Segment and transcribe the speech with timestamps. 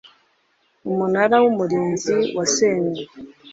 [0.89, 3.01] umunara w umurinzi warasenywe